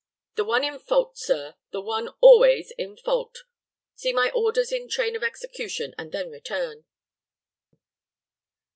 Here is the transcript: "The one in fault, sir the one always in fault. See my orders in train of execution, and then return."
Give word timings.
"The 0.33 0.43
one 0.43 0.63
in 0.63 0.79
fault, 0.79 1.15
sir 1.19 1.57
the 1.69 1.79
one 1.79 2.07
always 2.21 2.71
in 2.71 2.97
fault. 2.97 3.43
See 3.93 4.11
my 4.11 4.31
orders 4.31 4.71
in 4.71 4.89
train 4.89 5.15
of 5.15 5.21
execution, 5.21 5.93
and 5.95 6.11
then 6.11 6.31
return." 6.31 6.85